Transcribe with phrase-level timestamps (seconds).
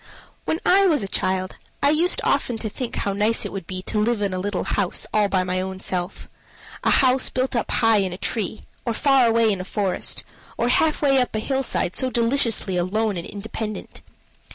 [0.45, 3.83] When I was a child, I used often to think how nice it would be
[3.83, 6.27] to live in a little house all by my own self
[6.83, 10.23] a house built high up in a tree, or far away in a forest,
[10.57, 14.01] or halfway up a hillside so deliciously alone and independent.